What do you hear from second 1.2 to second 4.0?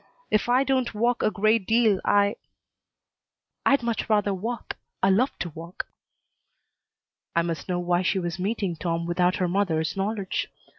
a great deal I" "I'd